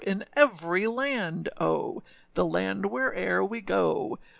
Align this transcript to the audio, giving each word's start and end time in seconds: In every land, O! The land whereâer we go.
In 0.03 0.25
every 0.35 0.87
land, 0.87 1.49
O! 1.59 2.01
The 2.33 2.43
land 2.43 2.85
whereâer 2.85 3.47
we 3.47 3.61
go. 3.61 4.17